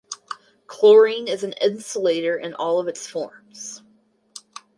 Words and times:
Chlorine 0.65 1.27
is 1.27 1.43
an 1.43 1.53
insulator 1.61 2.35
in 2.35 2.55
all 2.55 2.79
of 2.79 2.87
its 2.87 3.05
forms. 3.05 3.83